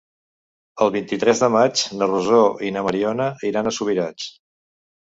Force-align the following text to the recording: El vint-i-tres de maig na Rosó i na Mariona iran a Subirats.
El 0.85 0.89
vint-i-tres 0.95 1.43
de 1.45 1.49
maig 1.57 1.85
na 1.99 2.09
Rosó 2.13 2.41
i 2.71 2.75
na 2.79 2.87
Mariona 2.89 3.31
iran 3.53 3.67
a 3.67 3.77
Subirats. 3.81 4.33